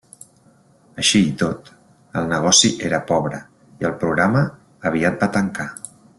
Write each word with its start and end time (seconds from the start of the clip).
Així 1.01 1.19
i 1.25 1.33
tot, 1.41 1.69
el 2.21 2.31
negoci 2.31 2.71
era 2.89 3.03
pobre 3.13 3.43
i 3.83 3.89
el 3.91 3.95
programa 4.05 4.43
aviat 4.93 5.23
va 5.27 5.29
tancar. 5.39 5.69